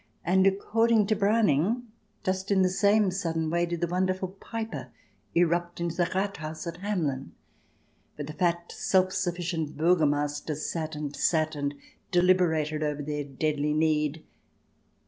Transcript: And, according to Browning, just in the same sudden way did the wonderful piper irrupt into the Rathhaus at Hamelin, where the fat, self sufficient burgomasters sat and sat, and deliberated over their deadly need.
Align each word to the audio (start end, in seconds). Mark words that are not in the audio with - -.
And, 0.25 0.47
according 0.47 1.05
to 1.05 1.15
Browning, 1.15 1.83
just 2.23 2.49
in 2.49 2.63
the 2.63 2.69
same 2.71 3.11
sudden 3.11 3.51
way 3.51 3.67
did 3.67 3.81
the 3.81 3.87
wonderful 3.87 4.29
piper 4.29 4.91
irrupt 5.35 5.79
into 5.79 5.95
the 5.95 6.05
Rathhaus 6.05 6.65
at 6.65 6.77
Hamelin, 6.77 7.33
where 8.15 8.25
the 8.25 8.33
fat, 8.33 8.71
self 8.71 9.13
sufficient 9.13 9.77
burgomasters 9.77 10.65
sat 10.71 10.95
and 10.95 11.15
sat, 11.15 11.55
and 11.55 11.75
deliberated 12.09 12.81
over 12.81 13.03
their 13.03 13.23
deadly 13.23 13.75
need. 13.75 14.25